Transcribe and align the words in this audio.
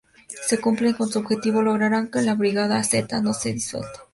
Si 0.47 0.57
cumplen 0.57 0.93
con 0.93 1.09
su 1.09 1.19
objetivo 1.19 1.61
lograrán 1.61 2.09
que 2.09 2.23
la 2.23 2.33
Brigada 2.33 2.83
Z 2.83 3.21
no 3.21 3.35
sea 3.35 3.53
disuelta. 3.53 3.99